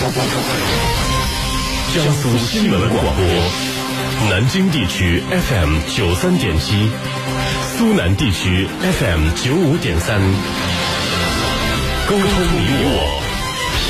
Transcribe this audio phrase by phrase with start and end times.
[0.00, 0.08] 江
[2.14, 3.22] 苏新闻广播，
[4.30, 6.88] 南京地区 FM 九三点七，
[7.76, 10.18] 苏南地区 FM 九五点三，
[12.08, 13.20] 沟通你我，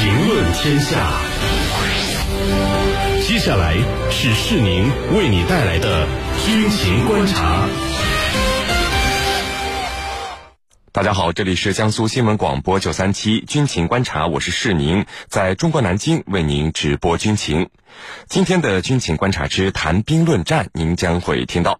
[0.00, 1.12] 评论天下。
[3.22, 3.76] 接下来
[4.10, 6.08] 是市宁为你带来的
[6.44, 7.68] 军情观察。
[10.92, 17.70] 大家好，这里是江苏新闻广播九三七军情观察，我是世宁，在中国南京为您直播军情。
[18.26, 21.78] 今天的军情观察之谈兵论战，您将会听到，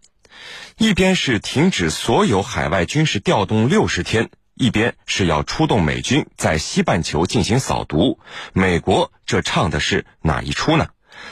[0.78, 8.20] 一边是停止所有海外军事调动六十天，一边是要出动美军在西半球进行扫毒。
[8.52, 10.87] 美国这唱的是哪一出呢？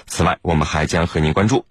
[0.08, 1.64] 此外，我们还将和您关注。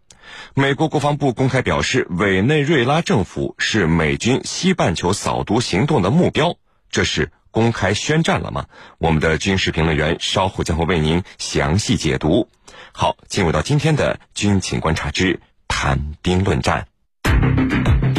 [0.53, 6.55] 美国国防部公开表示，委内瑞拉政府是美军西半球扫毒行动的目标，
[6.89, 8.65] 这是公开宣战了吗？
[8.97, 12.49] 我们的军事评论员稍后将会为您详细解读。
[12.91, 16.87] 好，进入到今天的军情观察之谈兵论战。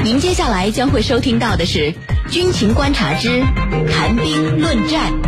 [0.04, 1.94] 您接下来将会收听到的是
[2.30, 3.40] 军情观察之
[3.92, 5.27] 谈兵论战。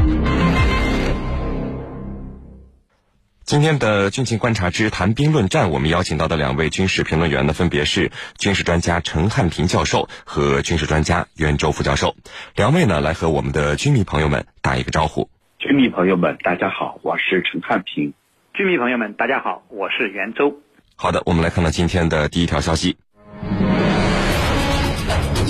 [3.50, 12.14] 今天的军情观察之谈兵论战，我们邀请到的两位军事评论员呢，分别是军事专家陈汉平教授和军事专家袁周副教授。
[12.54, 15.28] 两位呢，来和我们的军迷朋友们打一个招呼。
[15.58, 18.14] 军迷朋友们，大家好，我是陈汉平。
[18.54, 20.60] 军迷朋友们，大家好，我是袁周。
[20.94, 22.98] 好的，我们来看到今天的第一条消息。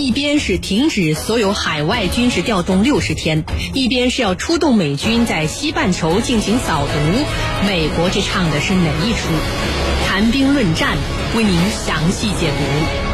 [0.00, 6.92] 一边是停止所有海外军事调动六十天，一边是要出动美军在西半球进行扫毒。
[7.66, 9.28] 美国这唱的是哪一出？
[10.08, 10.96] 谈兵论战，
[11.36, 13.09] 为您详细解读。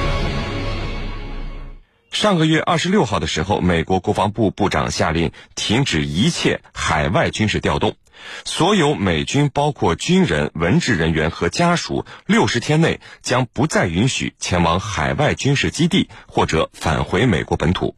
[2.16, 7.98] 上个月二十六号的时候，美国国防部部长下令停止一切海外军事调动，
[8.46, 17.94] 所有美军包括军人、文职人员和家属，六十天内将不再允许前往海外军事基地或者返回美国本土。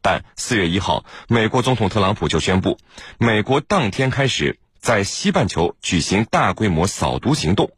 [0.00, 2.78] 但四月一号，美国总统特朗普就宣布，
[3.18, 4.58] 美国当天开始。
[4.84, 7.70] 在西半球举行大规模扫毒行动，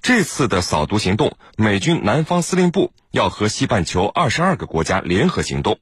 [0.00, 5.80] 这次的扫毒行动，美军南方司令部要和西半球二十二个国家联合行动，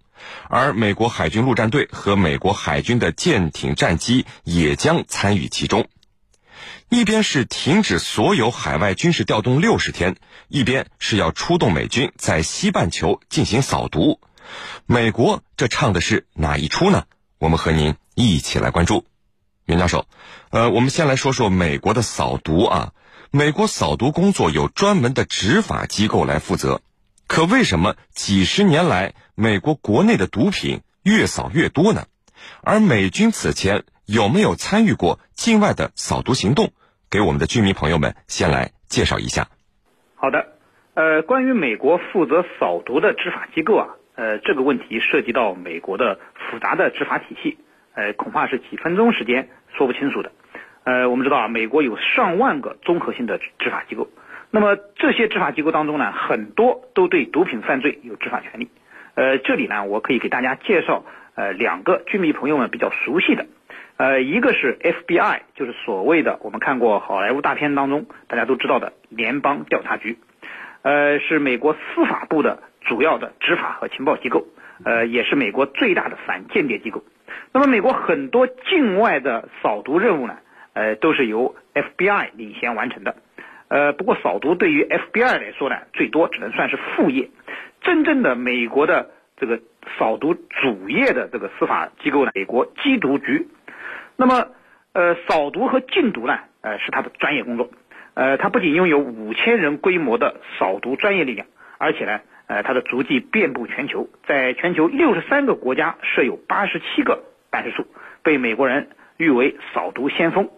[0.49, 5.87] 而美国海军陆战队和美国海军的舰艇战机也将参与其中。
[6.89, 10.17] 一边是停止所有海外军事调动六十天，
[10.49, 14.19] 一边是要出动美军在西半球进行扫毒。
[14.87, 17.05] 美国这唱的是哪一出呢？
[17.37, 19.05] 我们和您一起来关注。
[19.71, 20.07] 袁教授，
[20.51, 22.93] 呃，我们先来说说美国的扫毒啊。
[23.31, 26.83] 美国扫毒工作有专门的执法机构来负责，
[27.29, 32.07] 可为什么几十年来美国国内的毒品越扫越多呢？
[32.63, 36.73] 而美军此前有没有参与过境外的扫毒行动？
[37.09, 39.49] 给我们的军迷朋友们先来介绍一下。
[40.17, 40.49] 好的，
[40.95, 43.87] 呃，关于美国负责扫毒的执法机构啊，
[44.17, 47.59] 呃，这个问题涉及到美国的复杂的执法体系，
[47.95, 49.49] 呃，恐怕是几分钟时间。
[49.73, 50.33] 说不清楚的，
[50.83, 54.09] 呃，我们知道啊，美国有上万个综合性的执法机构，
[54.51, 58.69] 那么这些执法机构当中呢，很多都对毒品犯罪有执法权利，
[59.15, 61.05] 呃，这里呢，我可以给大家介绍
[61.37, 63.47] 呃两个军迷朋友们比较熟悉的，
[63.97, 70.19] 呃，一个是 FBI，就是所谓的我们看过好莱坞大片当中大家都知道的联邦调查局，
[70.83, 74.49] 呃，是美国司法部的主要的执法和情报机构，
[74.85, 77.05] 呃，也是美国最大的反间谍机构。
[77.53, 80.39] 那么，美国很多境外的扫毒任务呢，
[80.73, 83.17] 呃，都是由 FBI 领衔完成的。
[83.69, 87.31] 呃，不过扫毒对于 FBI 来说呢，最多只能算是副业。
[87.81, 89.61] 真正的美国的这个
[89.99, 93.49] 扫毒主业的这个司法机构呢，美国缉毒局。
[94.17, 94.49] 那么，
[94.93, 97.71] 呃，扫毒和禁毒呢，呃，是他的专业工作。
[98.15, 101.47] 呃，他不仅拥有五千人规模的扫毒专业力量，
[101.79, 107.23] 而且呢，呃，他的足迹遍布全球，在全球六十三个国家设有八十七个。
[107.49, 107.85] 办事处
[108.23, 110.51] 被美国人誉为扫毒先锋，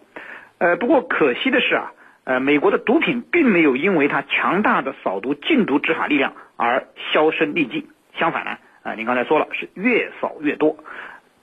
[0.59, 1.91] 呃，不过可惜的是啊，
[2.23, 10.77] 呃，美国的毒品并没有因为它强大的扫毒禁毒执法力量而销声匿迹，相反呢，啊，您刚才说了是越扫越多，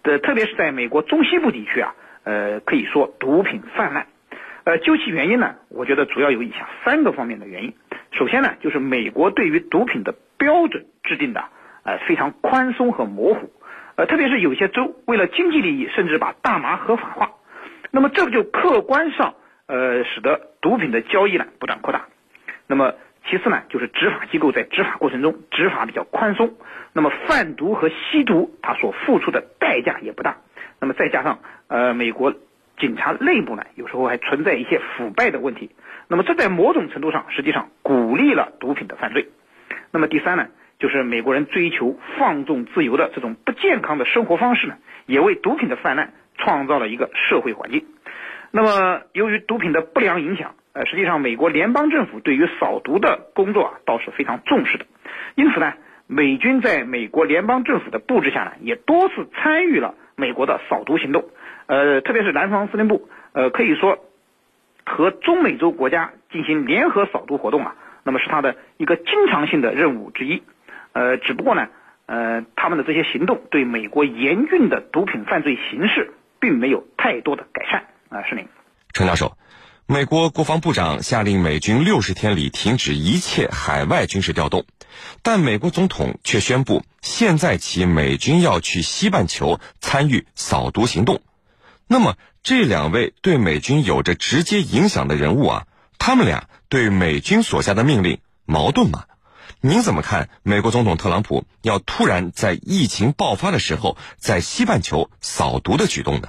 [0.04, 4.06] 的，特别是在美国中西部地区啊，呃，可以说毒品泛滥，
[4.62, 7.74] 呃，究其原因呢，我觉得主要有以下三个方面的原因，
[8.12, 11.44] 首先呢，就是美国对于毒品的标准制定的
[11.84, 13.52] 呃非常宽松和模糊。
[13.96, 17.32] 呃，特别是有些州为了经济利益，甚至把大麻合法化，
[17.90, 19.34] 那么这就客观上
[19.66, 22.06] 呃使得毒品的交易呢不断扩大。
[22.66, 22.94] 那么
[23.28, 26.54] 其次呢，就是执法机构在执法过程中执法比较宽松，
[26.94, 30.38] 那么贩毒和吸毒它所付出的代价也不大。
[30.80, 32.32] 那么再加上呃美国
[32.78, 35.70] 警察内部呢，有时候还存在一些腐败的问题。
[36.08, 39.28] 那么这在某种程度上，实际上鼓励了毒品的犯罪。
[39.92, 40.46] 那么第三呢，
[40.78, 44.76] 就是美国人追求放纵自由的这种不健康的生活方式呢，
[45.06, 47.84] 也为毒品的泛滥创造了一个社会环境。
[48.50, 54.86] 那么由于毒品的不良影响，呃，实际上美国联邦政府对于扫毒的工作啊，倒是非常重视的。
[55.34, 55.74] 因此呢，
[56.06, 61.24] 美军在美国联邦政府的布置下呢，也多次参与了美国的扫毒行动。
[61.66, 63.98] 呃，特别是南方司令部，呃，可以说。
[64.82, 67.76] 和中美洲国家进行联合扫毒活动啊，
[68.10, 70.42] 那么是他的一个经常性的任务之一。
[70.92, 71.68] 呃，只不过呢，
[72.06, 78.26] 呃，他们的这些行动对美国严峻的毒品犯罪形势并没有太多的改善啊。
[78.28, 78.48] 是您，
[78.92, 79.36] 陈教授，
[79.86, 84.64] 美国国防部长下令美军六十天里停止一切海外军事调动，
[85.22, 91.22] 但美国总统却宣布现在起美军要去西半球参与扫毒行动。
[91.86, 95.66] 那么，这两位对美军有着直接影响的人物啊，
[95.98, 99.04] 他们俩对美军所下的命令矛盾吗？
[99.60, 106.28] 您怎么看美国总统特朗普要突然在疫情爆发的时候在西半球扫毒的举动呢？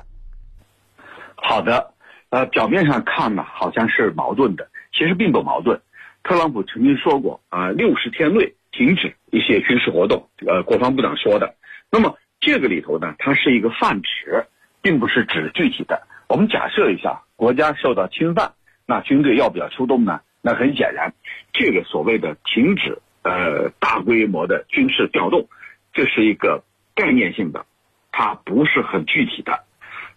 [1.36, 1.94] 好的，
[2.30, 5.82] 呃，表面上看呢，好像是矛盾的，其实并不矛盾。
[6.24, 11.56] 特朗普曾经说过啊，六十天内停止一些军事活动，呃，国防部长说的。
[11.90, 14.48] 那么这个里头呢，它是一个泛指。
[14.84, 16.08] 并不是指具体的。
[16.28, 18.54] 我们假设一下，国家受到侵犯，
[18.88, 20.22] 那军队要不要出动呢？
[20.42, 21.14] 那很显然，
[21.54, 25.48] 这个所谓的停止呃大规模的军事调动，
[25.94, 26.64] 这是一个
[26.96, 27.66] 概念性的，
[28.12, 29.64] 它不是很具体的。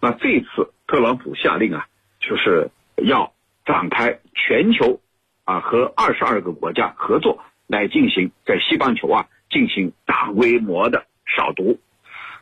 [0.01, 1.87] 那这次特朗普下令啊，
[2.19, 3.33] 就是要
[3.65, 4.99] 展开全球
[5.43, 11.05] 啊和二十二个国家合作来进行在西半球啊进行大规模的
[11.35, 11.79] 扫毒。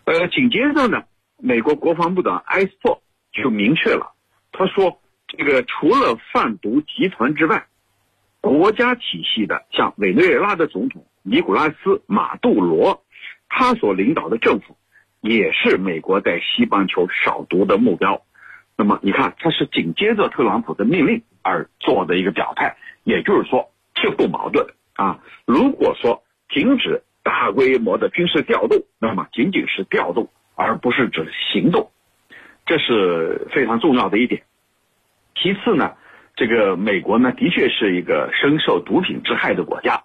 [0.05, 1.03] 呃，紧接着呢。
[1.45, 3.01] 美国国防部长埃斯珀
[3.33, 4.13] 就明确了，
[4.53, 7.65] 他说：“这个除了贩毒集团之外，
[8.43, 11.75] 国家体系的像委内瑞拉的总统尼古拉斯·
[12.05, 13.01] 马杜罗，
[13.47, 14.75] 他所领导的政府，
[15.21, 18.21] 也是美国在西半球扫毒的目标。
[18.75, 22.75] 那么，你看，他是紧接着特朗普的命令而做的一个表态，
[23.05, 25.21] 也就是说，这不矛盾啊。
[25.45, 31.89] 如果说停止大规模的军事调动，那么仅仅是调动。”而不是指行动，
[32.67, 34.43] 这是非常重要的一点。
[35.33, 35.95] 其次呢，
[36.35, 40.03] 这个美国呢的确是一个深受毒品之害的国家。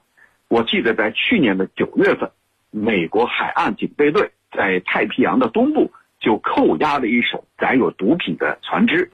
[0.49, 2.31] 我记得在去年的九月份，
[2.71, 5.91] 美国海岸警备队在太平洋的东部
[6.21, 9.11] 就扣押了一艘载有毒品的船只，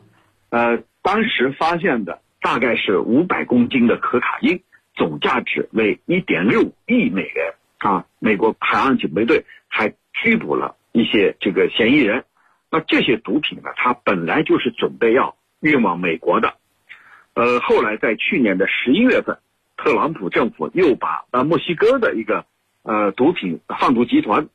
[0.50, 4.60] 呃，当时发现的大概是五百公斤的可卡因，
[4.94, 8.06] 总价值为一点六亿美元啊。
[8.18, 10.76] 美国海岸警备队还拘捕了。
[10.92, 12.24] 一些这个嫌疑人，
[12.70, 16.54] 那这些毒品呢，它本来就是准备要运往美国的，
[17.34, 19.38] 呃，后来在去年的十一月份，
[19.76, 22.46] 特朗普政府又把呃墨西哥的一个
[22.82, 24.48] 呃毒品贩毒集团，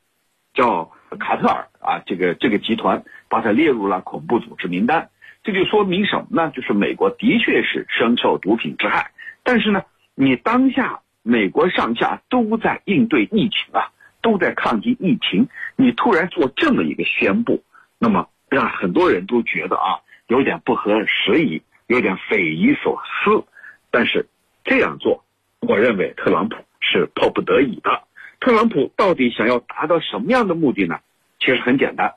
[0.54, 5.10] 叫卡特尔啊，这个这个集团把它列入了恐怖组织名单，
[5.42, 6.50] 这就说明什么呢？
[6.54, 9.10] 就是美国的确是深受毒品之害，
[9.42, 9.82] 但是呢，
[10.14, 13.92] 你当下美国上下都在应对疫情啊。
[14.22, 17.64] 都在抗击疫情，你突然做这么一个宣布，
[17.98, 23.44] 那么让很多人都觉得啊，有点不合时宜，有点匪夷所思。
[23.90, 24.26] 但是
[24.62, 25.24] 这样做，
[25.58, 28.04] 我认为特朗普是迫不得已的。
[28.38, 31.00] 特朗普到底想要达到什么样的目的呢？
[31.40, 32.14] 其实很简单，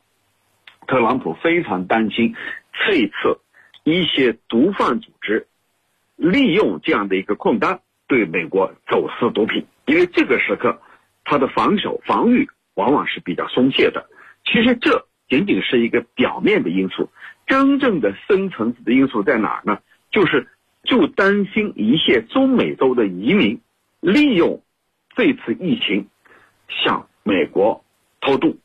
[0.85, 2.35] 特朗普非常担心
[2.85, 3.39] 这一次
[3.83, 5.47] 一些毒贩组织
[6.15, 10.79] 利用这样的一个空档对美国走私毒品，因为这个时刻。
[11.25, 14.09] 他的防守防御往往是比较松懈的，
[14.43, 17.09] 其实这仅仅是一个表面的因素，
[17.45, 19.79] 真正的深层次的因素在哪儿呢？
[20.11, 20.47] 就是
[20.83, 23.61] 就担心一些中美洲的移民
[23.99, 24.61] 利用
[25.15, 26.07] 这次疫情
[26.67, 27.83] 向美国
[28.21, 28.57] 偷渡。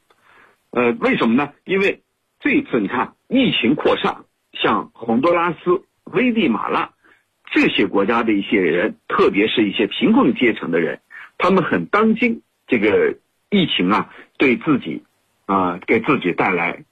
[0.70, 1.52] 呃，为什么呢？
[1.64, 2.02] 因为
[2.40, 6.90] 这次你看疫情扩散，像洪都拉斯、危地马拉
[7.50, 11.00] 这些国家的一些人，特别是一些贫困阶层的人，
[11.38, 12.42] 他们很担心。
[12.66, 13.16] 这个
[13.48, 15.02] 疫情啊，对自己
[15.46, 16.84] 啊，给自己带来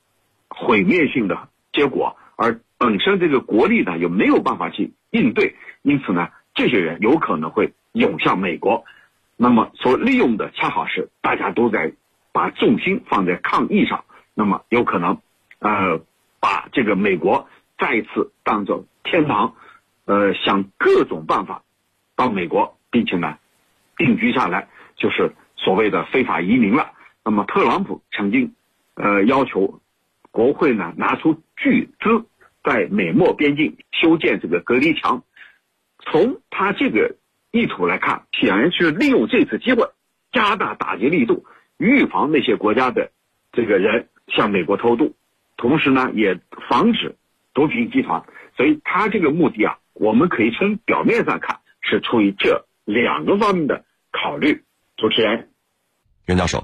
[0.49, 8.85] 毁灭性的结果，而本身这个国力呢，又没有办法去应对，因此呢，这些人有可能会涌向美国，
[9.37, 11.93] 那么所利用的恰好是大家都在
[12.33, 14.05] 把重心放在抗疫上，
[14.35, 15.21] 那么有可能
[15.59, 16.01] 呃，
[16.41, 19.55] 把这个美国再一次当做天堂，
[20.07, 21.63] 呃，想各种办法
[22.17, 23.37] 到美国，并且呢
[23.99, 25.35] 定居下来，就是。
[25.59, 26.93] 所谓的非法移民了，
[27.25, 28.55] 那么特朗普曾经，
[28.95, 29.81] 呃，要求
[30.31, 32.27] 国会呢拿出巨资
[32.63, 35.25] 在美墨边境修建这个隔离墙。
[35.99, 37.17] 从他这个
[37.51, 39.91] 意图来看，显然是利用这次机会
[40.31, 41.45] 加大打击力度，
[41.77, 43.11] 预防那些国家的
[43.51, 45.17] 这个人向美国偷渡，
[45.57, 47.17] 同时呢也防止
[47.53, 48.23] 毒品集团。
[48.57, 54.63] 所以他这个目的啊，我们可以从表面上看是出于这两个方面的考虑。
[54.97, 55.51] 主持人，
[56.27, 56.63] 袁教授。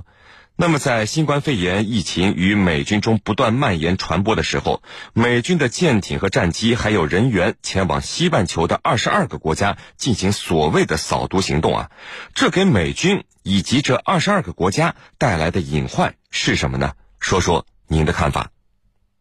[0.63, 4.81] 那么，在新冠肺炎疫情与美军中不断蔓延传播的时候，
[5.13, 11.91] 美军的舰艇和战机还有人员前往西半球的二十二个国家进行所谓的扫毒行动啊，
[12.37, 16.93] 这给美军以及这二十二个国家带来的隐患是什么呢？
[17.19, 18.53] 说说您的看法。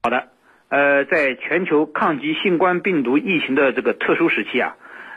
[0.03, 0.27] 好的，
[0.69, 4.75] 呃，在全球抗击新冠病毒疫情的这个特殊时期啊，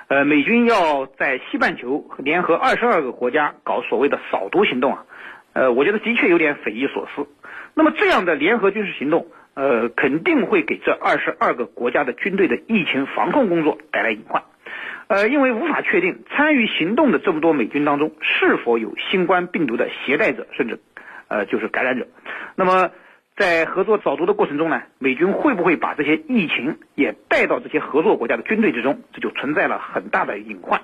[0.09, 5.05] 呃，美军要在西半球联合二十二个国家搞所谓的扫毒行动啊。
[5.55, 7.27] 呃，我觉得的确有点匪夷所思。
[7.75, 14.43] 那么这样的联合军事行动，呃，肯定会给这二十二个国家的军队的疫情防控工作带来隐患。
[15.07, 20.81] 呃，因为无法确定参与行动的这么多美军当中是否有新冠病毒的携带者，甚至，
[21.29, 22.07] 呃，就是感染者。
[22.57, 22.91] 那么
[23.37, 29.03] 在合作扫毒的过程中呢，美军会不会把这些疫情也带到这些合作国家的军队之中？
[29.13, 30.81] 这就存在了很大的隐患。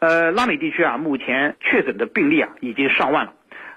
[0.00, 3.32] 呃，拉美地区啊，目前确诊的病例啊已经上万了。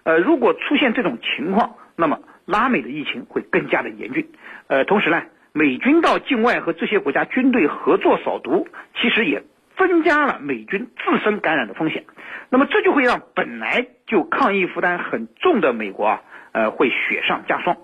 [0.07, 4.29] 呃，如果出现这种情况，那么拉美的疫情会更加的严峻。
[4.67, 5.21] 呃，同时呢，
[5.51, 9.43] 美军到境外和这些国家军队合作扫毒，其实也
[9.75, 12.05] 增加了美军自身感染的风险。
[12.49, 16.21] 那么这就会让本来就抗疫负担很重的美国啊，
[16.53, 17.75] 呃，会雪上加霜。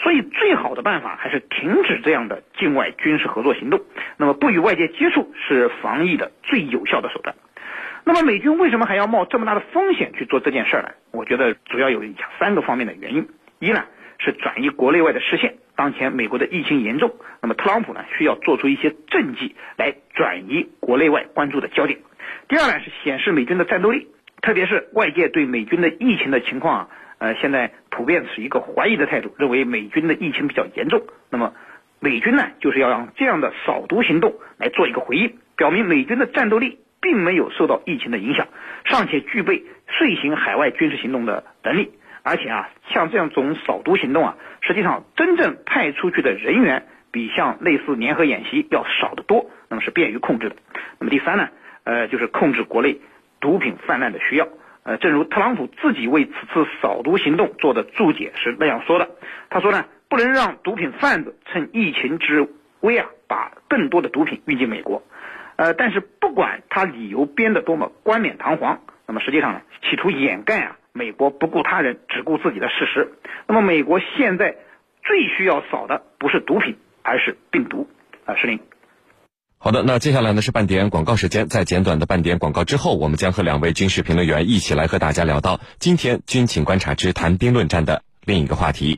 [0.00, 3.82] 所以最好的办法还是停止这样的境外军事合作行动。
[4.16, 7.36] 那么不与外界接触是防疫的最有效的手段。
[8.08, 10.88] 那么美军为什么还要冒这么大的风险去做这件事儿呢？
[11.10, 13.84] 我觉得主要有以下三个方面的原因：一呢
[14.18, 21.98] 是转移国内外的视线，当前美国的疫情严重，那么特朗普呢需要做出一些政绩来转移国内外关注的焦点；
[22.48, 24.08] 第二呢是显示美军的战斗力，
[24.40, 26.88] 特别是外界对美军的疫情的情况啊，
[27.18, 31.52] 呃现在普遍持一个怀疑的态度，认为美军的疫情比较严重，那么
[32.00, 36.78] 美军呢就是要让这样的扫毒行动来做一个回应，表明美军的战斗力。
[37.00, 38.46] 并没有受到疫情的影响，
[38.84, 50.56] 尚且具备遂行海外军事行动的能力，而且啊，像这样种扫毒行动啊，实际上真正派出去的人员比像类似联合演习要少得多，那么是便于控制的。
[50.98, 51.48] 那么第三呢，
[51.84, 53.00] 呃，就是控制国内
[53.40, 54.48] 毒品泛滥的需要。
[54.82, 59.10] 呃，正如特朗普自己为此次扫毒行动做的注解是那样说的，
[59.50, 62.48] 他说呢，不能让毒品贩子趁疫情之
[62.80, 65.02] 危啊，把更多的毒品运进美国。
[65.58, 73.12] 呃，但是不管他理由编得多么冠冕堂皇，那么实际上呢，企图掩盖啊美国不顾他人只顾自己的事实。
[73.48, 74.54] 那么美国现在
[75.02, 77.88] 最需要扫的不是毒品，而是病毒。
[78.24, 78.60] 啊，石林。
[79.58, 88.96] 好的，那接下来呢是半点广告时间，在简短的半点广告之后，我们将和两位军事评论员一起来和大家聊到今天军情观察之谈兵论战的另一个话题。